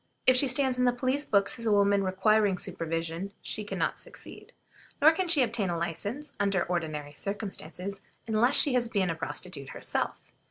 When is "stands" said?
0.47-0.79